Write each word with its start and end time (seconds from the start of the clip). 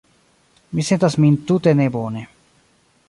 Mi 0.77 0.85
sentas 0.87 1.17
min 1.25 1.37
tute 1.51 1.75
nebone. 1.83 2.25